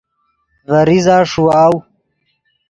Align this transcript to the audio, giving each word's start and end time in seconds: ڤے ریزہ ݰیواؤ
ڤے 0.69 0.81
ریزہ 0.87 1.17
ݰیواؤ 1.31 1.75